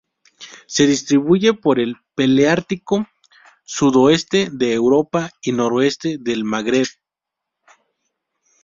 [0.65, 3.07] Se distribuye por el paleártico:
[3.65, 6.87] sudoeste de Europa y noroeste del Magreb.